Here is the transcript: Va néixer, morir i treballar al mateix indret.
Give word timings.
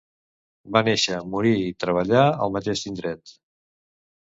Va 0.77 0.81
néixer, 0.87 1.17
morir 1.35 1.51
i 1.65 1.77
treballar 1.85 2.25
al 2.47 2.55
mateix 2.57 2.85
indret. 2.95 3.37